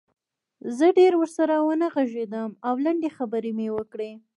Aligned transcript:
زه 0.77 0.87
ډېر 0.99 1.13
ورسره 1.21 1.55
ونه 1.61 1.87
غږېدم 1.93 2.51
او 2.67 2.73
لنډې 2.85 3.09
خبرې 3.17 3.51
مې 3.57 3.67
وکړې 3.77 4.11